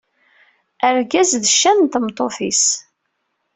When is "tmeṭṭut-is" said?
1.93-2.63